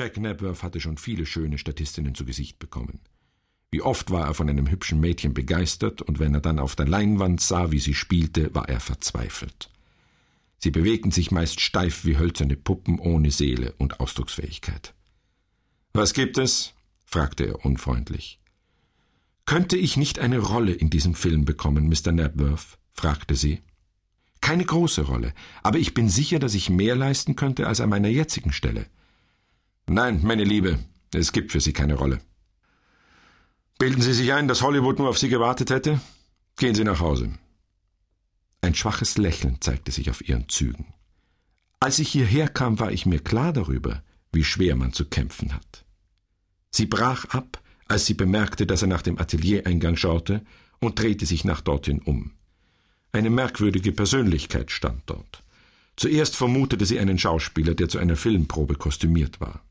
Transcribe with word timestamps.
Jack 0.00 0.16
Napworth 0.16 0.62
hatte 0.62 0.80
schon 0.80 0.96
viele 0.96 1.26
schöne 1.26 1.58
Statistinnen 1.58 2.14
zu 2.14 2.24
Gesicht 2.24 2.58
bekommen. 2.58 3.00
Wie 3.70 3.82
oft 3.82 4.10
war 4.10 4.28
er 4.28 4.32
von 4.32 4.48
einem 4.48 4.70
hübschen 4.70 4.98
Mädchen 4.98 5.34
begeistert, 5.34 6.00
und 6.00 6.18
wenn 6.18 6.32
er 6.32 6.40
dann 6.40 6.58
auf 6.58 6.74
der 6.74 6.88
Leinwand 6.88 7.42
sah, 7.42 7.70
wie 7.70 7.80
sie 7.80 7.92
spielte, 7.92 8.54
war 8.54 8.66
er 8.70 8.80
verzweifelt. 8.80 9.68
Sie 10.56 10.70
bewegten 10.70 11.10
sich 11.10 11.32
meist 11.32 11.60
steif 11.60 12.06
wie 12.06 12.16
hölzerne 12.16 12.56
Puppen 12.56 12.98
ohne 12.98 13.30
Seele 13.30 13.74
und 13.76 14.00
Ausdrucksfähigkeit. 14.00 14.94
Was 15.92 16.14
gibt 16.14 16.38
es? 16.38 16.72
fragte 17.04 17.44
er 17.44 17.62
unfreundlich. 17.66 18.40
Könnte 19.44 19.76
ich 19.76 19.98
nicht 19.98 20.18
eine 20.18 20.38
Rolle 20.38 20.72
in 20.72 20.88
diesem 20.88 21.14
Film 21.14 21.44
bekommen, 21.44 21.90
Mr. 21.90 22.12
Napworth? 22.12 22.78
fragte 22.94 23.34
sie. 23.34 23.60
Keine 24.40 24.64
große 24.64 25.02
Rolle, 25.02 25.34
aber 25.62 25.78
ich 25.78 25.92
bin 25.92 26.08
sicher, 26.08 26.38
dass 26.38 26.54
ich 26.54 26.70
mehr 26.70 26.96
leisten 26.96 27.36
könnte 27.36 27.66
als 27.66 27.82
an 27.82 27.90
meiner 27.90 28.08
jetzigen 28.08 28.52
Stelle. 28.52 28.86
Nein, 29.92 30.20
meine 30.22 30.44
Liebe, 30.44 30.78
es 31.12 31.32
gibt 31.32 31.50
für 31.50 31.60
Sie 31.60 31.72
keine 31.72 31.94
Rolle. 31.94 32.20
Bilden 33.76 34.00
Sie 34.00 34.12
sich 34.12 34.32
ein, 34.32 34.46
dass 34.46 34.62
Hollywood 34.62 35.00
nur 35.00 35.08
auf 35.08 35.18
Sie 35.18 35.28
gewartet 35.28 35.70
hätte? 35.70 36.00
Gehen 36.56 36.76
Sie 36.76 36.84
nach 36.84 37.00
Hause. 37.00 37.32
Ein 38.60 38.76
schwaches 38.76 39.18
Lächeln 39.18 39.56
zeigte 39.60 39.90
sich 39.90 40.08
auf 40.08 40.28
ihren 40.28 40.48
Zügen. 40.48 40.94
Als 41.80 41.98
ich 41.98 42.08
hierher 42.08 42.46
kam, 42.46 42.78
war 42.78 42.92
ich 42.92 43.04
mir 43.04 43.18
klar 43.18 43.52
darüber, 43.52 44.04
wie 44.30 44.44
schwer 44.44 44.76
man 44.76 44.92
zu 44.92 45.06
kämpfen 45.06 45.52
hat. 45.52 45.84
Sie 46.70 46.86
brach 46.86 47.24
ab, 47.24 47.60
als 47.88 48.06
sie 48.06 48.14
bemerkte, 48.14 48.66
dass 48.66 48.82
er 48.82 48.88
nach 48.88 49.02
dem 49.02 49.18
Ateliereingang 49.18 49.96
schaute, 49.96 50.44
und 50.78 51.00
drehte 51.00 51.26
sich 51.26 51.44
nach 51.44 51.62
dorthin 51.62 51.98
um. 51.98 52.30
Eine 53.10 53.30
merkwürdige 53.30 53.90
Persönlichkeit 53.90 54.70
stand 54.70 55.02
dort. 55.06 55.42
Zuerst 55.96 56.36
vermutete 56.36 56.86
sie 56.86 57.00
einen 57.00 57.18
Schauspieler, 57.18 57.74
der 57.74 57.88
zu 57.88 57.98
einer 57.98 58.14
Filmprobe 58.14 58.76
kostümiert 58.76 59.40
war. 59.40 59.64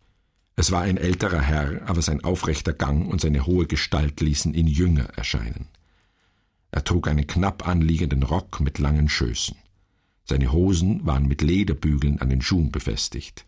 Es 0.60 0.72
war 0.74 0.82
ein 0.82 0.98
älterer 0.98 1.40
Herr, 1.40 1.88
aber 1.88 2.02
sein 2.02 2.22
aufrechter 2.22 2.74
Gang 2.74 3.10
und 3.10 3.22
seine 3.22 3.46
hohe 3.46 3.66
Gestalt 3.66 4.20
ließen 4.20 4.54
ihn 4.54 4.68
jünger 4.68 5.06
erscheinen. 5.16 5.70
Er 6.70 6.84
trug 6.84 7.08
einen 7.08 7.28
knapp 7.28 7.66
anliegenden 7.66 8.24
Rock 8.24 8.60
mit 8.60 8.78
langen 8.78 9.08
Schößen. 9.08 9.56
Seine 10.26 10.52
Hosen 10.52 11.06
waren 11.06 11.30
mit 11.30 11.42
Lederbügeln 11.42 12.20
an 12.20 12.30
den 12.30 12.42
Schuhen 12.42 12.74
befestigt. 12.74 13.46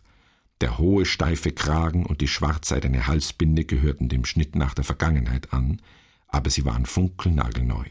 Der 0.62 0.78
hohe, 0.78 1.06
steife 1.06 1.52
Kragen 1.52 2.06
und 2.06 2.22
die 2.22 2.30
schwarzseidene 2.30 3.08
Halsbinde 3.08 3.66
gehörten 3.66 4.08
dem 4.08 4.24
Schnitt 4.24 4.56
nach 4.56 4.74
der 4.74 4.86
Vergangenheit 4.86 5.52
an, 5.52 5.82
aber 6.30 6.50
sie 6.50 6.64
waren 6.64 6.86
funkelnagelneu. 6.86 7.84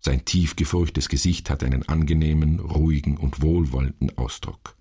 Sein 0.00 0.24
tief 0.24 0.56
gefurchtes 0.56 1.10
Gesicht 1.10 1.50
hatte 1.50 1.66
einen 1.66 1.86
angenehmen, 1.86 2.60
ruhigen 2.60 3.18
und 3.18 3.42
wohlwollenden 3.42 4.16
Ausdruck. 4.16 4.74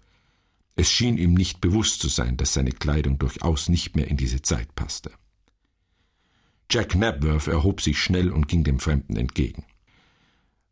Es 0.76 0.90
schien 0.90 1.18
ihm 1.18 1.34
nicht 1.34 1.62
bewusst 1.62 2.00
zu 2.00 2.08
sein, 2.08 2.38
dass 2.38 2.54
seine 2.54 2.72
Kleidung 2.72 3.20
durchaus 3.20 3.70
nicht 3.70 3.96
mehr 3.96 4.08
in 4.08 4.18
diese 4.18 4.42
Zeit 4.42 4.74
passte. 4.76 5.12
Jack 6.70 6.96
Napworth 6.96 7.48
erhob 7.48 7.82
sich 7.82 8.00
schnell 8.02 8.32
und 8.32 8.48
ging 8.48 8.64
dem 8.64 8.80
Fremden 8.80 9.18
entgegen. 9.18 9.66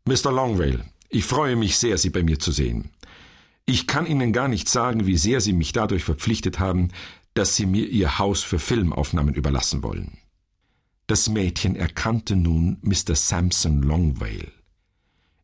Mr. 0.06 0.32
Longvale, 0.32 0.84
ich 1.10 1.24
freue 1.24 1.56
mich 1.56 1.76
sehr, 1.76 1.98
Sie 1.98 2.10
bei 2.10 2.22
mir 2.22 2.38
zu 2.38 2.52
sehen. 2.52 2.90
Ich 3.66 3.86
kann 3.86 4.06
Ihnen 4.06 4.32
gar 4.32 4.48
nicht 4.48 4.68
sagen, 4.68 5.06
wie 5.06 5.18
sehr 5.18 5.40
Sie 5.40 5.52
mich 5.52 5.72
dadurch 5.72 6.02
verpflichtet 6.02 6.58
haben, 6.58 6.88
dass 7.34 7.54
Sie 7.54 7.66
mir 7.66 7.86
Ihr 7.86 8.18
Haus 8.18 8.42
für 8.42 8.58
Filmaufnahmen 8.58 9.34
überlassen 9.34 9.82
wollen. 9.82 10.18
Das 11.06 11.28
Mädchen 11.28 11.76
erkannte 11.76 12.36
nun 12.36 12.78
Mr. 12.82 13.14
Sampson 13.14 13.82
Longvale. 13.82 14.52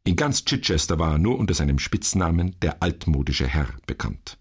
In 0.04 0.16
ganz 0.16 0.44
Chichester 0.44 0.98
war 0.98 1.12
er 1.12 1.18
nur 1.18 1.38
unter 1.38 1.52
seinem 1.52 1.78
Spitznamen 1.78 2.56
der 2.62 2.82
altmodische 2.82 3.46
Herr 3.46 3.68
bekannt. 3.86 4.38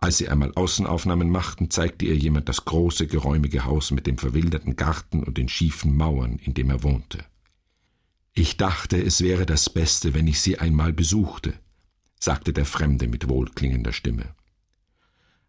Als 0.00 0.16
sie 0.16 0.28
einmal 0.28 0.52
Außenaufnahmen 0.54 1.28
machten, 1.28 1.70
zeigte 1.70 2.06
ihr 2.06 2.16
jemand 2.16 2.48
das 2.48 2.64
große, 2.64 3.06
geräumige 3.06 3.66
Haus 3.66 3.90
mit 3.90 4.06
dem 4.06 4.16
verwilderten 4.16 4.74
Garten 4.74 5.22
und 5.22 5.36
den 5.36 5.48
schiefen 5.48 5.94
Mauern, 5.94 6.38
in 6.42 6.54
dem 6.54 6.70
er 6.70 6.82
wohnte. 6.82 7.18
Ich 8.32 8.56
dachte, 8.56 9.02
es 9.02 9.20
wäre 9.20 9.44
das 9.44 9.68
Beste, 9.68 10.14
wenn 10.14 10.26
ich 10.26 10.40
Sie 10.40 10.58
einmal 10.58 10.94
besuchte, 10.94 11.52
sagte 12.18 12.54
der 12.54 12.64
Fremde 12.64 13.08
mit 13.08 13.28
wohlklingender 13.28 13.92
Stimme. 13.92 14.34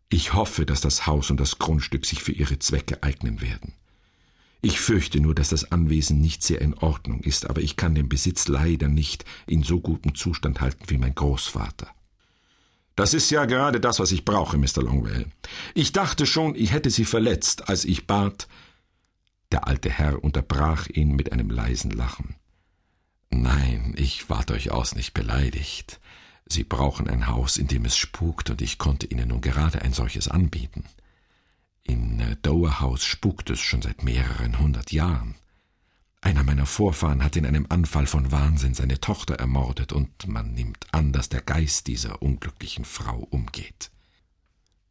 Ich 0.09 0.33
hoffe, 0.33 0.65
dass 0.65 0.81
das 0.81 1.07
Haus 1.07 1.31
und 1.31 1.39
das 1.39 1.57
Grundstück 1.57 2.05
sich 2.05 2.21
für 2.21 2.33
Ihre 2.33 2.59
Zwecke 2.59 3.01
eignen 3.01 3.39
werden. 3.39 3.73
Ich 4.61 4.81
fürchte 4.81 5.21
nur, 5.21 5.33
dass 5.33 5.49
das 5.49 5.71
Anwesen 5.71 6.19
nicht 6.19 6.43
sehr 6.43 6.59
in 6.59 6.73
Ordnung 6.73 7.21
ist, 7.21 7.49
aber 7.49 7.61
ich 7.61 7.77
kann 7.77 7.95
den 7.95 8.09
Besitz 8.09 8.49
leider 8.49 8.89
nicht 8.89 9.23
in 9.47 9.63
so 9.63 9.79
gutem 9.79 10.13
Zustand 10.13 10.59
halten 10.59 10.83
wie 10.87 10.97
mein 10.97 11.15
Großvater. 11.15 11.87
Das 12.95 13.13
ist 13.13 13.29
ja 13.29 13.45
gerade 13.45 13.79
das, 13.79 13.99
was 13.99 14.11
ich 14.11 14.25
brauche, 14.25 14.57
Mr. 14.57 14.81
Longwell. 14.83 15.27
Ich 15.73 15.91
dachte 15.91 16.25
schon, 16.25 16.55
ich 16.55 16.71
hätte 16.71 16.89
Sie 16.89 17.05
verletzt, 17.05 17.69
als 17.69 17.85
ich 17.85 18.05
bat. 18.05 18.47
Der 19.51 19.67
alte 19.67 19.89
Herr 19.89 20.23
unterbrach 20.23 20.87
ihn 20.87 21.15
mit 21.15 21.31
einem 21.31 21.49
leisen 21.49 21.91
Lachen. 21.91 22.35
Nein, 23.29 23.93
ich 23.97 24.29
war 24.29 24.43
durchaus 24.43 24.95
nicht 24.95 25.13
beleidigt. 25.13 25.99
Sie 26.45 26.63
brauchen 26.65 27.07
ein 27.09 27.27
Haus, 27.27 27.57
in 27.57 27.67
dem 27.67 27.85
es 27.85 27.95
spukt, 27.95 28.49
und 28.49 28.61
ich 28.61 28.77
konnte 28.77 29.07
Ihnen 29.07 29.29
nun 29.29 29.41
gerade 29.41 29.81
ein 29.81 29.93
solches 29.93 30.27
anbieten. 30.27 30.83
In 31.83 32.19
äh, 32.19 32.35
Dower 32.41 32.81
House 32.81 33.05
spukt 33.05 33.49
es 33.49 33.59
schon 33.59 33.81
seit 33.81 34.03
mehreren 34.03 34.59
hundert 34.59 34.91
Jahren. 34.91 35.35
Einer 36.21 36.43
meiner 36.43 36.67
Vorfahren 36.67 37.23
hat 37.23 37.35
in 37.35 37.47
einem 37.47 37.65
Anfall 37.69 38.05
von 38.05 38.31
Wahnsinn 38.31 38.75
seine 38.75 39.01
Tochter 39.01 39.35
ermordet, 39.35 39.91
und 39.91 40.27
man 40.27 40.53
nimmt 40.53 40.85
an, 40.93 41.11
dass 41.11 41.29
der 41.29 41.41
Geist 41.41 41.87
dieser 41.87 42.21
unglücklichen 42.21 42.85
Frau 42.85 43.17
umgeht. 43.17 43.89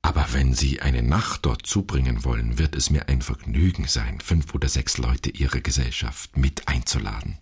Aber 0.02 0.26
wenn 0.32 0.54
Sie 0.54 0.80
eine 0.80 1.02
Nacht 1.02 1.46
dort 1.46 1.66
zubringen 1.66 2.24
wollen, 2.24 2.58
wird 2.58 2.74
es 2.74 2.90
mir 2.90 3.08
ein 3.08 3.22
Vergnügen 3.22 3.86
sein, 3.86 4.20
fünf 4.20 4.54
oder 4.54 4.68
sechs 4.68 4.98
Leute 4.98 5.30
Ihrer 5.30 5.60
Gesellschaft 5.60 6.36
mit 6.36 6.66
einzuladen. 6.66 7.38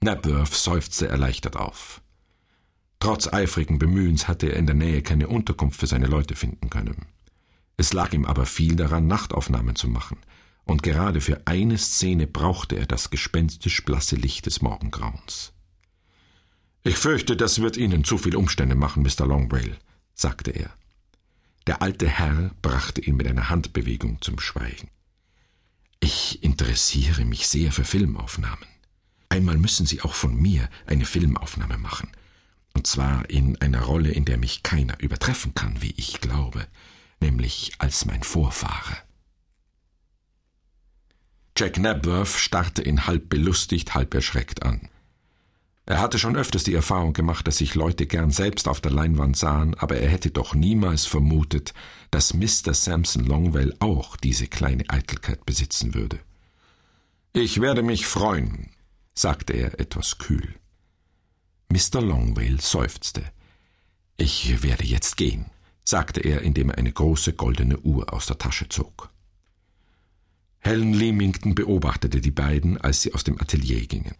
Napworth 0.00 0.54
seufzte 0.54 1.08
erleichtert 1.08 1.56
auf. 1.56 2.02
Trotz 3.00 3.32
eifrigen 3.32 3.78
Bemühens 3.78 4.28
hatte 4.28 4.48
er 4.48 4.56
in 4.56 4.66
der 4.66 4.74
Nähe 4.74 5.02
keine 5.02 5.28
Unterkunft 5.28 5.80
für 5.80 5.86
seine 5.86 6.06
Leute 6.08 6.36
finden 6.36 6.68
können. 6.68 7.06
Es 7.76 7.92
lag 7.92 8.12
ihm 8.12 8.24
aber 8.24 8.44
viel 8.44 8.76
daran, 8.76 9.06
Nachtaufnahmen 9.06 9.76
zu 9.76 9.88
machen, 9.88 10.18
und 10.68 10.82
gerade 10.82 11.22
für 11.22 11.46
eine 11.46 11.78
Szene 11.78 12.26
brauchte 12.26 12.76
er 12.76 12.86
das 12.86 13.08
gespenstisch 13.08 13.84
blasse 13.84 14.16
Licht 14.16 14.44
des 14.44 14.60
Morgengrauens. 14.60 15.52
Ich 16.84 16.96
fürchte, 16.96 17.36
das 17.36 17.60
wird 17.60 17.78
Ihnen 17.78 18.04
zu 18.04 18.18
viel 18.18 18.36
Umstände 18.36 18.74
machen, 18.74 19.02
Mr. 19.02 19.26
Longwell, 19.26 19.78
sagte 20.14 20.50
er. 20.50 20.70
Der 21.66 21.80
alte 21.80 22.06
Herr 22.06 22.50
brachte 22.60 23.00
ihn 23.00 23.16
mit 23.16 23.26
einer 23.26 23.48
Handbewegung 23.48 24.20
zum 24.20 24.38
Schweigen. 24.38 24.90
Ich 26.00 26.42
interessiere 26.42 27.24
mich 27.24 27.48
sehr 27.48 27.72
für 27.72 27.84
Filmaufnahmen. 27.84 28.68
Einmal 29.30 29.56
müssen 29.56 29.86
Sie 29.86 30.02
auch 30.02 30.14
von 30.14 30.36
mir 30.36 30.68
eine 30.86 31.06
Filmaufnahme 31.06 31.78
machen. 31.78 32.10
Und 32.74 32.86
zwar 32.86 33.28
in 33.30 33.58
einer 33.62 33.82
Rolle, 33.82 34.10
in 34.10 34.26
der 34.26 34.36
mich 34.36 34.62
keiner 34.62 35.00
übertreffen 35.00 35.54
kann, 35.54 35.80
wie 35.80 35.94
ich 35.96 36.20
glaube, 36.20 36.66
nämlich 37.20 37.72
als 37.78 38.04
mein 38.04 38.22
Vorfahre. 38.22 39.07
Jack 41.58 41.76
Napworth 41.76 42.28
starrte 42.28 42.82
ihn 42.82 43.08
halb 43.08 43.28
belustigt, 43.28 43.94
halb 43.94 44.14
erschreckt 44.14 44.62
an. 44.62 44.88
Er 45.86 46.00
hatte 46.00 46.16
schon 46.16 46.36
öfters 46.36 46.62
die 46.62 46.74
Erfahrung 46.74 47.14
gemacht, 47.14 47.48
dass 47.48 47.56
sich 47.56 47.74
Leute 47.74 48.06
gern 48.06 48.30
selbst 48.30 48.68
auf 48.68 48.80
der 48.80 48.92
Leinwand 48.92 49.36
sahen, 49.36 49.74
aber 49.74 49.96
er 49.96 50.08
hätte 50.08 50.30
doch 50.30 50.54
niemals 50.54 51.04
vermutet, 51.06 51.74
dass 52.12 52.32
Mr. 52.32 52.74
Sampson 52.74 53.24
Longwell 53.24 53.74
auch 53.80 54.16
diese 54.16 54.46
kleine 54.46 54.84
Eitelkeit 54.88 55.44
besitzen 55.46 55.94
würde. 55.94 56.20
Ich 57.32 57.60
werde 57.60 57.82
mich 57.82 58.06
freuen, 58.06 58.70
sagte 59.16 59.52
er 59.54 59.80
etwas 59.80 60.18
kühl. 60.18 60.54
Mr. 61.70 62.00
Longwell 62.00 62.60
seufzte. 62.60 63.24
Ich 64.16 64.62
werde 64.62 64.84
jetzt 64.84 65.16
gehen, 65.16 65.46
sagte 65.84 66.20
er, 66.20 66.42
indem 66.42 66.70
er 66.70 66.78
eine 66.78 66.92
große 66.92 67.32
goldene 67.32 67.80
Uhr 67.80 68.12
aus 68.12 68.26
der 68.26 68.38
Tasche 68.38 68.68
zog. 68.68 69.10
Helen 70.68 70.92
Leamington 70.92 71.54
beobachtete 71.54 72.20
die 72.20 72.30
beiden, 72.30 72.76
als 72.76 73.00
sie 73.00 73.14
aus 73.14 73.24
dem 73.24 73.40
Atelier 73.40 73.86
gingen. 73.86 74.14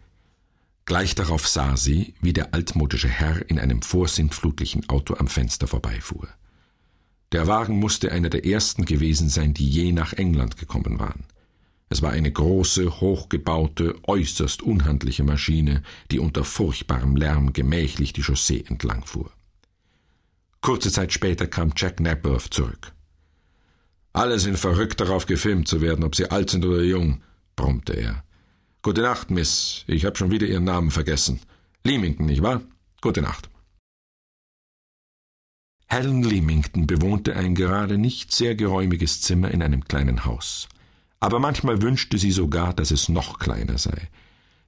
Gleich 0.85 1.13
darauf 1.13 1.47
sah 1.47 1.77
sie, 1.77 2.15
wie 2.21 2.33
der 2.33 2.55
altmodische 2.55 3.07
Herr 3.07 3.47
in 3.51 3.59
einem 3.59 3.83
vorsintflutlichen 3.83 4.89
Auto 4.89 5.13
am 5.13 5.27
Fenster 5.27 5.67
vorbeifuhr. 5.67 6.27
Der 7.33 7.45
Wagen 7.45 7.77
musste 7.77 8.11
einer 8.11 8.29
der 8.29 8.47
ersten 8.47 8.85
gewesen 8.85 9.29
sein, 9.29 9.53
die 9.53 9.69
je 9.69 9.91
nach 9.91 10.13
England 10.13 10.57
gekommen 10.57 10.97
waren. 10.97 11.25
Es 11.87 12.01
war 12.01 12.13
eine 12.13 12.31
große, 12.31 12.99
hochgebaute, 12.99 13.99
äußerst 14.07 14.63
unhandliche 14.63 15.23
Maschine, 15.23 15.83
die 16.09 16.17
unter 16.17 16.43
furchtbarem 16.43 17.15
Lärm 17.15 17.53
gemächlich 17.53 18.11
die 18.11 18.23
Chaussee 18.23 18.63
entlangfuhr. 18.67 19.29
Kurze 20.61 20.91
Zeit 20.91 21.13
später 21.13 21.45
kam 21.45 21.73
Jack 21.75 21.99
Napworth 21.99 22.51
zurück. 22.51 22.91
Alle 24.13 24.39
sind 24.39 24.57
verrückt 24.57 24.99
darauf, 24.99 25.25
gefilmt 25.25 25.67
zu 25.67 25.81
werden, 25.81 26.03
ob 26.03 26.15
sie 26.15 26.31
alt 26.31 26.49
sind 26.49 26.65
oder 26.65 26.81
jung, 26.81 27.21
brummte 27.55 27.93
er. 27.93 28.23
Gute 28.81 29.01
Nacht, 29.01 29.29
Miss. 29.29 29.83
Ich 29.87 30.05
habe 30.05 30.17
schon 30.17 30.31
wieder 30.31 30.47
Ihren 30.47 30.63
Namen 30.63 30.91
vergessen. 30.91 31.39
Leamington, 31.83 32.25
nicht 32.25 32.41
wahr? 32.41 32.61
Gute 33.01 33.21
Nacht. 33.21 33.49
Helen 35.87 36.23
Leamington 36.23 36.85
bewohnte 36.85 37.35
ein 37.35 37.55
gerade 37.55 37.97
nicht 37.97 38.31
sehr 38.31 38.55
geräumiges 38.55 39.21
Zimmer 39.21 39.51
in 39.51 39.63
einem 39.63 39.85
kleinen 39.85 40.23
Haus. 40.23 40.69
Aber 41.19 41.39
manchmal 41.39 41.81
wünschte 41.81 42.17
sie 42.17 42.31
sogar, 42.31 42.73
dass 42.73 42.91
es 42.91 43.09
noch 43.09 43.39
kleiner 43.39 43.77
sei. 43.77 44.09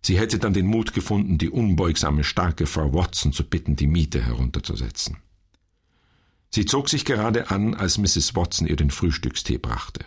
Sie 0.01 0.17
hätte 0.17 0.39
dann 0.39 0.53
den 0.53 0.65
Mut 0.65 0.93
gefunden, 0.93 1.37
die 1.37 1.49
unbeugsame, 1.49 2.23
starke 2.23 2.65
Frau 2.65 2.93
Watson 2.93 3.33
zu 3.33 3.43
bitten, 3.43 3.75
die 3.75 3.87
Miete 3.87 4.21
herunterzusetzen. 4.21 5.17
Sie 6.53 6.65
zog 6.65 6.89
sich 6.89 7.05
gerade 7.05 7.49
an, 7.49 7.73
als 7.73 7.97
Mrs. 7.97 8.35
Watson 8.35 8.67
ihr 8.67 8.75
den 8.75 8.91
Frühstückstee 8.91 9.57
brachte. 9.57 10.05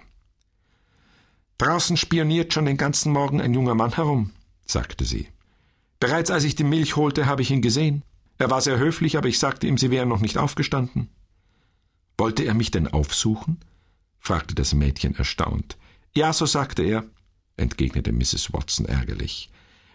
Draußen 1.59 1.97
spioniert 1.97 2.53
schon 2.53 2.67
den 2.67 2.77
ganzen 2.77 3.13
Morgen 3.13 3.41
ein 3.41 3.55
junger 3.55 3.75
Mann 3.75 3.95
herum, 3.95 4.33
sagte 4.67 5.05
sie. 5.05 5.29
Bereits 6.01 6.31
als 6.31 6.45
ich 6.45 6.55
die 6.55 6.65
Milch 6.65 6.97
holte, 6.97 7.27
habe 7.27 7.43
ich 7.43 7.51
ihn 7.51 7.63
gesehen. 7.63 8.03
Er 8.37 8.51
war 8.51 8.61
sehr 8.61 8.79
höflich, 8.79 9.17
aber 9.17 9.29
ich 9.29 9.39
sagte 9.39 9.67
ihm, 9.67 9.79
Sie 9.79 9.91
wären 9.91 10.09
noch 10.09 10.21
nicht 10.21 10.37
aufgestanden. 10.37 11.09
Wollte 12.19 12.45
er 12.45 12.55
mich 12.55 12.71
denn 12.71 12.89
aufsuchen? 12.89 13.61
fragte 14.19 14.55
das 14.55 14.75
Mädchen 14.75 15.15
erstaunt. 15.15 15.79
Ja, 16.15 16.33
so 16.33 16.45
sagte 16.47 16.83
er, 16.83 17.05
entgegnete 17.57 18.13
Mrs. 18.13 18.53
Watson 18.53 18.87
ärgerlich. 18.87 19.51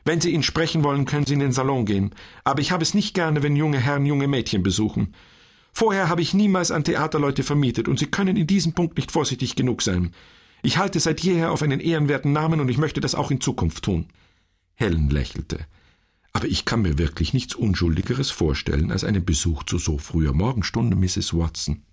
Wenn 0.06 0.22
Sie 0.22 0.31
ihn 0.31 0.44
sprechen 0.44 0.84
wollen, 0.84 1.06
können 1.06 1.25
Sie 1.25 1.34
in 1.34 1.40
den 1.40 1.51
Salon 1.51 1.86
gehen, 1.86 2.16
aber 2.44 2.62
ich 2.62 2.72
habe 2.72 2.84
es 2.84 2.94
nicht 2.94 3.13
gerne, 3.13 3.44
wenn 3.44 3.56
junge 3.56 3.80
Herren 3.80 4.06
junge 4.06 4.28
Mädchen 4.28 4.63
besuchen. 4.63 5.13
Vorher 5.80 6.10
habe 6.10 6.22
ich 6.22 6.34
niemals 6.34 6.72
an 6.72 6.84
Theaterleute 6.84 7.42
vermietet, 7.42 7.88
und 7.88 8.00
Sie 8.00 8.08
können 8.08 8.36
in 8.36 8.48
diesem 8.48 8.74
Punkt 8.74 8.98
nicht 8.98 9.14
vorsichtig 9.14 9.56
genug 9.56 9.81
sein. 9.81 10.14
Ich 10.62 10.78
halte 10.78 11.00
seit 11.00 11.22
jeher 11.22 11.54
auf 11.54 11.62
einen 11.62 11.80
ehrenwerten 11.80 12.34
Namen, 12.34 12.60
und 12.60 12.68
ich 12.68 12.78
möchte 12.78 13.00
das 13.00 13.16
auch 13.16 13.31
in 13.31 13.40
Zukunft 13.40 13.86
tun. 13.86 14.08
Helen 14.74 15.10
lächelte. 15.10 15.66
Aber 16.34 16.50
ich 16.50 16.66
kann 16.66 16.81
mir 16.81 16.98
wirklich 16.98 17.31
nichts 17.31 17.56
Unschuldigeres 17.56 18.30
vorstellen 18.30 18.92
als 18.92 19.06
einen 19.06 19.24
Besuch 19.24 19.64
zu 19.64 19.78
so 19.78 19.98
früher 19.98 20.34
Morgenstunde, 20.34 20.98
Mrs. 20.98 21.34
Watson. 21.34 21.84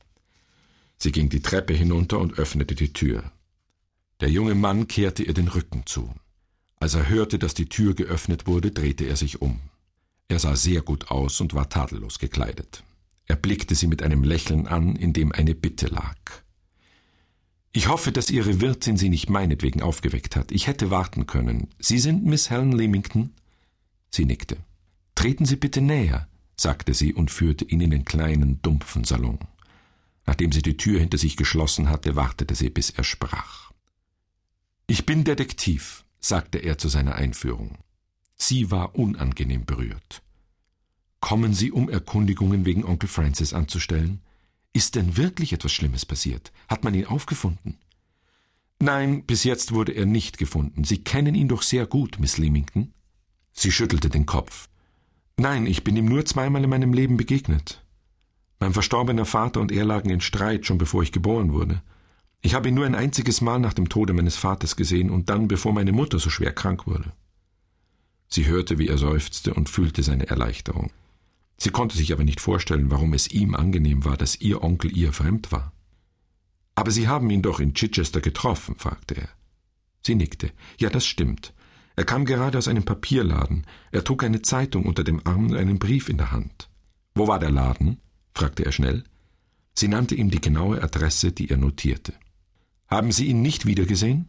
Sie 0.97 1.13
ging 1.13 1.29
die 1.29 1.43
Treppe 1.43 1.73
hinunter 1.73 2.19
und 2.19 2.41
öffnete 2.41 2.75
die 2.75 2.93
Tür. 2.93 3.31
Der 4.19 4.31
junge 4.31 4.57
Mann 4.57 4.89
kehrte 4.89 5.23
ihr 5.23 5.33
den 5.33 5.47
Rücken 5.47 5.85
zu. 5.87 6.13
Als 6.81 6.95
er 6.95 7.09
hörte, 7.09 7.39
dass 7.39 7.55
die 7.55 7.69
Tür 7.69 7.95
geöffnet 7.95 8.49
wurde, 8.49 8.73
drehte 8.73 9.05
er 9.05 9.15
sich 9.15 9.41
um. 9.41 9.61
Er 10.27 10.41
sah 10.41 10.57
sehr 10.57 10.83
gut 10.83 11.13
aus 11.13 11.41
und 11.41 11.55
war 11.55 11.69
tadellos 11.69 12.19
gekleidet. 12.19 12.83
Er 13.27 13.37
blickte 13.37 13.75
sie 13.75 13.87
mit 13.87 14.03
einem 14.03 14.23
Lächeln 14.23 14.67
an, 14.67 14.97
in 14.97 15.13
dem 15.13 15.33
eine 15.33 15.55
Bitte 15.55 15.87
lag. 15.87 16.17
Ich 17.73 17.89
hoffe, 17.89 18.11
dass 18.11 18.31
Ihre 18.31 18.63
Wirtin 18.63 18.97
Sie 18.97 19.11
nicht 19.11 19.29
meinetwegen 19.29 19.83
aufgeweckt 19.83 20.35
hat. 20.35 20.51
Ich 20.51 20.67
hätte 20.67 20.91
warten 20.91 21.27
können. 21.27 21.69
Sie 21.79 21.99
sind 21.99 22.25
Miss 22.25 22.49
Helen 22.49 22.73
Leamington? 22.73 23.35
Sie 24.11 24.25
nickte. 24.25 24.57
Treten 25.15 25.45
Sie 25.45 25.57
bitte 25.57 25.83
näher, 25.83 26.29
sagte 26.57 26.95
sie 26.95 27.13
und 27.13 27.31
führte 27.31 27.65
ihn 27.67 27.81
in 27.81 27.91
den 27.91 28.05
kleinen, 28.05 28.63
dumpfen 28.63 29.05
Salon. 29.05 29.39
Nachdem 30.25 30.53
sie 30.53 30.63
die 30.63 30.77
Tür 30.77 31.01
hinter 31.01 31.19
sich 31.19 31.37
geschlossen 31.37 31.89
hatte, 31.89 32.17
wartete 32.17 32.55
sie, 32.55 32.71
bis 32.71 32.91
er 32.91 33.05
sprach. 33.05 33.71
Ich 34.87 35.07
bin 35.07 35.25
Detektiv, 35.25 36.05
sagte 36.19 36.59
er 36.59 36.79
zu 36.79 36.89
seiner 36.89 37.15
Einführung. 37.15 37.79
Sie 38.37 38.71
war 38.71 38.97
unangenehm 38.97 39.65
berührt. 39.65 40.23
Kommen 41.27 41.55
Sie, 41.55 41.73
um 41.73 41.89
Erkundigungen 41.89 42.65
wegen 42.67 42.85
Onkel 42.85 43.09
Francis 43.09 43.53
anzustellen? 43.53 44.21
Ist 44.73 44.95
denn 44.95 45.17
wirklich 45.17 45.53
etwas 45.53 45.73
Schlimmes 45.73 46.07
passiert? 46.07 46.53
Hat 46.69 46.85
man 46.85 46.95
ihn 46.95 47.07
aufgefunden? 47.07 47.79
Nein, 48.79 49.25
bis 49.25 49.43
jetzt 49.43 49.73
wurde 49.73 49.91
er 49.91 50.07
nicht 50.07 50.39
gefunden. 50.39 50.85
Sie 50.85 51.03
kennen 51.03 51.35
ihn 51.35 51.49
doch 51.49 51.63
sehr 51.63 51.85
gut, 51.85 52.21
Miss 52.21 52.39
Leamington. 52.39 52.93
Sie 53.53 53.73
schüttelte 53.73 54.09
den 54.09 54.25
Kopf. 54.25 54.69
Nein, 55.37 55.67
ich 55.67 55.83
bin 55.83 55.97
ihm 55.97 56.05
nur 56.05 56.25
zweimal 56.25 56.63
in 56.63 56.71
meinem 56.71 56.93
Leben 56.93 57.17
begegnet. 57.17 57.83
Mein 58.61 58.73
verstorbener 58.73 59.25
Vater 59.25 59.61
und 59.61 59.73
er 59.73 59.85
lagen 59.85 60.11
in 60.11 60.21
Streit, 60.21 60.65
schon 60.65 60.79
bevor 60.79 61.03
ich 61.03 61.11
geboren 61.11 61.53
wurde. 61.53 61.83
Ich 62.41 62.55
habe 62.55 62.69
ihn 62.69 62.77
nur 62.77 62.87
ein 62.87 62.95
einziges 62.95 63.41
Mal 63.41 63.59
nach 63.59 63.75
dem 63.75 63.89
Tode 63.89 64.13
meines 64.13 64.37
Vaters 64.37 64.77
gesehen 64.77 65.11
und 65.11 65.29
dann, 65.29 65.49
bevor 65.49 65.73
meine 65.73 65.91
Mutter 65.91 66.21
so 66.21 66.31
schwer 66.31 66.53
krank 66.53 66.87
wurde. 66.87 67.13
Sie 68.29 68.47
hörte, 68.47 68.79
wie 68.79 68.87
er 68.87 68.97
seufzte 68.97 69.55
und 69.55 69.69
fühlte 69.69 70.05
seine 70.05 70.29
Erleichterung. 70.29 70.93
Sie 71.59 71.71
konnte 71.71 71.97
sich 71.97 72.13
aber 72.13 72.25
nicht 72.25 72.41
vorstellen, 72.41 72.91
warum 72.91 73.15
es 73.15 73.29
ihm 73.29 73.55
angenehm 73.55 74.05
war, 74.05 74.17
dass 74.17 74.41
ihr 74.41 74.63
Onkel 74.63 74.97
ihr 74.97 75.13
fremd 75.13 75.53
war. 75.53 75.73
Aber 76.75 76.91
Sie 76.91 77.09
haben 77.09 77.31
ihn 77.31 77.43
doch 77.43 77.61
in 77.61 77.75
Chichester 77.75 78.21
getroffen? 78.21 78.77
fragte 78.77 79.17
er. 79.17 79.29
Sie 80.05 80.15
nickte. 80.15 80.53
Ja, 80.79 80.91
das 80.91 81.07
stimmt. 81.07 81.55
Er 81.97 82.05
kam 82.05 82.27
gerade 82.27 82.59
aus 82.59 82.69
einem 82.69 82.85
Papierladen. 82.85 83.67
Er 83.91 84.05
trug 84.05 84.23
eine 84.23 84.43
Zeitung 84.43 84.85
unter 84.85 85.03
dem 85.03 85.27
Arm 85.27 85.47
und 85.47 85.57
einen 85.57 85.79
Brief 85.79 86.11
in 86.11 86.19
der 86.19 86.31
Hand. 86.31 86.69
Wo 87.15 87.27
war 87.27 87.39
der 87.39 87.51
Laden? 87.51 88.01
fragte 88.35 88.67
er 88.67 88.73
schnell. 88.73 89.05
Sie 89.75 89.89
nannte 89.89 90.15
ihm 90.15 90.31
die 90.31 90.41
genaue 90.41 90.83
Adresse, 90.83 91.33
die 91.33 91.49
er 91.49 91.57
notierte. 91.57 92.13
Haben 92.89 93.13
Sie 93.13 93.27
ihn 93.27 93.41
nicht 93.41 93.65
wiedergesehen? 93.67 94.29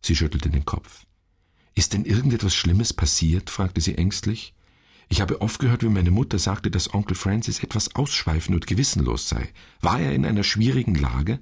Sie 0.00 0.16
schüttelte 0.16 0.48
den 0.48 0.64
Kopf. 0.64 1.04
Ist 1.74 1.92
denn 1.92 2.04
irgendetwas 2.04 2.54
Schlimmes 2.54 2.92
passiert? 2.92 3.50
fragte 3.50 3.80
sie 3.80 3.96
ängstlich. 3.96 4.54
Ich 5.12 5.20
habe 5.20 5.42
oft 5.42 5.58
gehört, 5.58 5.82
wie 5.82 5.90
meine 5.90 6.10
Mutter 6.10 6.38
sagte, 6.38 6.70
dass 6.70 6.94
Onkel 6.94 7.14
Francis 7.14 7.62
etwas 7.62 7.94
ausschweifend 7.94 8.54
und 8.54 8.66
gewissenlos 8.66 9.28
sei. 9.28 9.50
War 9.82 10.00
er 10.00 10.14
in 10.14 10.24
einer 10.24 10.42
schwierigen 10.42 10.94
Lage? 10.94 11.38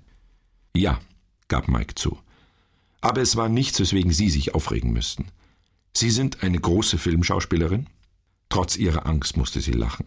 Ja, 0.75 0.99
gab 1.47 1.69
Mike 1.69 1.95
zu. 1.95 2.19
Aber 3.01 3.21
es 3.21 3.37
war 3.37 3.49
nichts, 3.49 3.79
weswegen 3.79 4.11
Sie 4.11 4.29
sich 4.29 4.57
aufregen 4.57 4.93
müssten. 4.93 5.27
Sie 5.97 6.11
sind 6.11 6.43
eine 6.43 6.59
große 6.59 6.99
Filmschauspielerin? 6.99 7.87
Trotz 8.49 8.77
ihrer 8.77 9.07
Angst 9.07 9.37
musste 9.37 9.61
sie 9.61 9.71
lachen. 9.71 10.07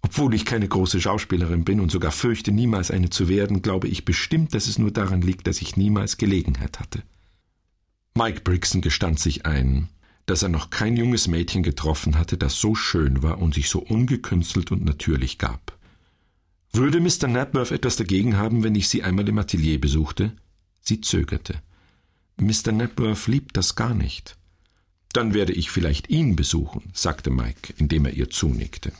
Obwohl 0.00 0.32
ich 0.32 0.46
keine 0.46 0.66
große 0.66 0.98
Schauspielerin 0.98 1.64
bin 1.64 1.80
und 1.80 1.90
sogar 1.90 2.10
fürchte, 2.10 2.52
niemals 2.52 2.90
eine 2.90 3.10
zu 3.10 3.28
werden, 3.28 3.60
glaube 3.60 3.88
ich 3.88 4.06
bestimmt, 4.06 4.54
dass 4.54 4.66
es 4.66 4.78
nur 4.78 4.92
daran 4.92 5.20
liegt, 5.20 5.46
dass 5.46 5.60
ich 5.60 5.76
niemals 5.76 6.16
Gelegenheit 6.16 6.80
hatte. 6.80 7.02
Mike 8.14 8.40
Brixton 8.40 8.80
gestand 8.80 9.20
sich 9.20 9.44
ein, 9.44 9.90
dass 10.28 10.42
er 10.42 10.50
noch 10.50 10.68
kein 10.68 10.96
junges 10.96 11.26
Mädchen 11.26 11.62
getroffen 11.62 12.18
hatte, 12.18 12.36
das 12.36 12.60
so 12.60 12.74
schön 12.74 13.22
war 13.22 13.38
und 13.38 13.54
sich 13.54 13.70
so 13.70 13.78
ungekünstelt 13.78 14.70
und 14.70 14.84
natürlich 14.84 15.38
gab. 15.38 15.78
Würde 16.70 17.00
Mr. 17.00 17.28
Napworth 17.28 17.72
etwas 17.72 17.96
dagegen 17.96 18.36
haben, 18.36 18.62
wenn 18.62 18.74
ich 18.74 18.88
Sie 18.88 19.02
einmal 19.02 19.26
im 19.26 19.38
Atelier 19.38 19.80
besuchte? 19.80 20.36
Sie 20.82 21.00
zögerte. 21.00 21.62
Mr. 22.36 22.72
Napworth 22.72 23.26
liebt 23.26 23.56
das 23.56 23.74
gar 23.74 23.94
nicht. 23.94 24.36
Dann 25.14 25.32
werde 25.32 25.54
ich 25.54 25.70
vielleicht 25.70 26.10
ihn 26.10 26.36
besuchen, 26.36 26.90
sagte 26.92 27.30
Mike, 27.30 27.72
indem 27.78 28.04
er 28.04 28.12
ihr 28.12 28.28
zunickte. 28.28 28.92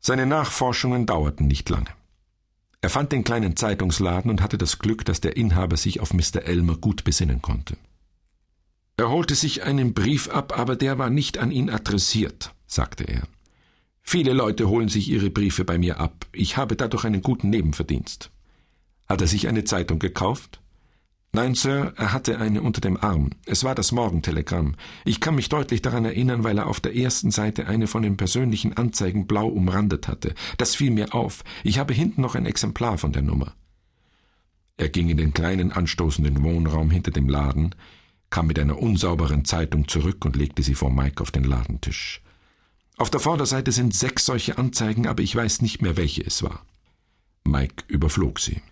Seine 0.00 0.24
Nachforschungen 0.24 1.04
dauerten 1.04 1.46
nicht 1.46 1.68
lange. 1.68 1.90
Er 2.80 2.88
fand 2.88 3.12
den 3.12 3.22
kleinen 3.22 3.54
Zeitungsladen 3.54 4.30
und 4.30 4.40
hatte 4.40 4.56
das 4.56 4.78
Glück, 4.78 5.04
dass 5.04 5.20
der 5.20 5.36
Inhaber 5.36 5.76
sich 5.76 6.00
auf 6.00 6.14
Mr. 6.14 6.42
Elmer 6.44 6.78
gut 6.78 7.04
besinnen 7.04 7.42
konnte. 7.42 7.76
Er 9.00 9.08
holte 9.08 9.34
sich 9.34 9.62
einen 9.62 9.94
Brief 9.94 10.28
ab, 10.28 10.58
aber 10.58 10.76
der 10.76 10.98
war 10.98 11.08
nicht 11.08 11.38
an 11.38 11.50
ihn 11.50 11.70
adressiert, 11.70 12.54
sagte 12.66 13.04
er. 13.04 13.22
Viele 14.02 14.34
Leute 14.34 14.68
holen 14.68 14.90
sich 14.90 15.08
ihre 15.08 15.30
Briefe 15.30 15.64
bei 15.64 15.78
mir 15.78 15.98
ab. 15.98 16.26
Ich 16.32 16.58
habe 16.58 16.76
dadurch 16.76 17.06
einen 17.06 17.22
guten 17.22 17.48
Nebenverdienst. 17.48 18.30
Hat 19.08 19.22
er 19.22 19.26
sich 19.26 19.48
eine 19.48 19.64
Zeitung 19.64 20.00
gekauft? 20.00 20.60
Nein, 21.32 21.54
Sir, 21.54 21.94
er 21.96 22.12
hatte 22.12 22.38
eine 22.40 22.60
unter 22.60 22.82
dem 22.82 22.98
Arm. 22.98 23.30
Es 23.46 23.64
war 23.64 23.74
das 23.74 23.90
Morgentelegramm. 23.90 24.74
Ich 25.06 25.18
kann 25.18 25.34
mich 25.34 25.48
deutlich 25.48 25.80
daran 25.80 26.04
erinnern, 26.04 26.44
weil 26.44 26.58
er 26.58 26.66
auf 26.66 26.80
der 26.80 26.94
ersten 26.94 27.30
Seite 27.30 27.68
eine 27.68 27.86
von 27.86 28.02
den 28.02 28.18
persönlichen 28.18 28.76
Anzeigen 28.76 29.26
blau 29.26 29.48
umrandet 29.48 30.08
hatte. 30.08 30.34
Das 30.58 30.74
fiel 30.74 30.90
mir 30.90 31.14
auf. 31.14 31.42
Ich 31.64 31.78
habe 31.78 31.94
hinten 31.94 32.20
noch 32.20 32.34
ein 32.34 32.44
Exemplar 32.44 32.98
von 32.98 33.12
der 33.12 33.22
Nummer. 33.22 33.54
Er 34.76 34.90
ging 34.90 35.08
in 35.08 35.16
den 35.16 35.32
kleinen 35.32 35.72
anstoßenden 35.72 36.42
Wohnraum 36.42 36.90
hinter 36.90 37.12
dem 37.12 37.30
Laden, 37.30 37.74
kam 38.30 38.46
mit 38.46 38.58
einer 38.58 38.78
unsauberen 38.78 39.44
Zeitung 39.44 39.88
zurück 39.88 40.24
und 40.24 40.36
legte 40.36 40.62
sie 40.62 40.74
vor 40.74 40.90
Mike 40.90 41.20
auf 41.22 41.30
den 41.30 41.44
Ladentisch. 41.44 42.22
Auf 42.96 43.10
der 43.10 43.20
Vorderseite 43.20 43.72
sind 43.72 43.94
sechs 43.94 44.26
solche 44.26 44.58
Anzeigen, 44.58 45.06
aber 45.06 45.22
ich 45.22 45.34
weiß 45.34 45.62
nicht 45.62 45.82
mehr, 45.82 45.96
welche 45.96 46.22
es 46.22 46.42
war. 46.42 46.64
Mike 47.44 47.84
überflog 47.88 48.38
sie. 48.38 48.62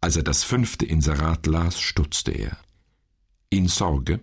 Als 0.00 0.16
er 0.16 0.22
das 0.22 0.44
fünfte 0.44 0.84
Inserat 0.84 1.46
las, 1.46 1.80
stutzte 1.80 2.32
er. 2.32 2.58
In 3.48 3.68
Sorge, 3.68 4.20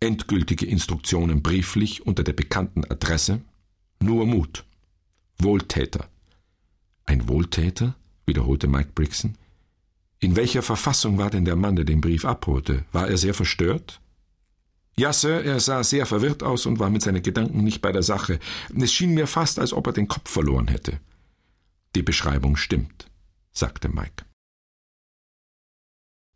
endgültige 0.00 0.66
Instruktionen 0.66 1.42
brieflich 1.42 2.06
unter 2.06 2.24
der 2.24 2.32
bekannten 2.32 2.84
Adresse, 2.84 3.42
nur 4.00 4.26
Mut. 4.26 4.64
Wohltäter. 5.38 6.08
Ein 7.04 7.28
Wohltäter? 7.28 7.94
wiederholte 8.26 8.68
Mike 8.68 8.90
Brixton. 8.94 9.36
In 10.22 10.36
welcher 10.36 10.62
Verfassung 10.62 11.18
war 11.18 11.30
denn 11.30 11.44
der 11.44 11.56
Mann, 11.56 11.74
der 11.74 11.84
den 11.84 12.00
Brief 12.00 12.24
abholte? 12.24 12.84
War 12.92 13.08
er 13.08 13.18
sehr 13.18 13.34
verstört? 13.34 14.00
Ja, 14.96 15.12
Sir, 15.12 15.42
er 15.44 15.58
sah 15.58 15.82
sehr 15.82 16.06
verwirrt 16.06 16.44
aus 16.44 16.64
und 16.64 16.78
war 16.78 16.90
mit 16.90 17.02
seinen 17.02 17.24
Gedanken 17.24 17.64
nicht 17.64 17.82
bei 17.82 17.90
der 17.90 18.04
Sache. 18.04 18.38
Es 18.72 18.92
schien 18.92 19.14
mir 19.14 19.26
fast, 19.26 19.58
als 19.58 19.72
ob 19.72 19.88
er 19.88 19.92
den 19.92 20.06
Kopf 20.06 20.30
verloren 20.30 20.68
hätte. 20.68 21.00
Die 21.96 22.04
Beschreibung 22.04 22.54
stimmt, 22.54 23.10
sagte 23.50 23.88
Mike. 23.88 24.24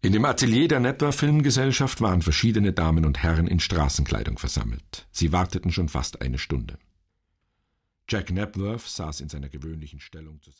In 0.03 0.13
dem 0.13 0.25
Atelier 0.25 0.67
der 0.67 0.81
Netwer 0.81 1.13
Filmgesellschaft 1.13 2.01
waren 2.01 2.23
verschiedene 2.23 2.73
Damen 2.73 3.05
und 3.05 3.23
Herren 3.23 3.47
in 3.47 3.61
Straßenkleidung 3.61 4.39
versammelt. 4.39 5.07
Sie 5.13 5.31
warteten 5.31 5.71
schon 5.71 5.89
fast 5.89 6.23
eine 6.23 6.39
Stunde. 6.39 6.77
Jack 8.09 8.33
Napworth 8.33 8.87
saß 8.87 9.21
in 9.21 9.29
seiner 9.29 9.49
gewöhnlichen 9.49 10.01
Stellung 10.01 10.43
zusammen. 10.43 10.55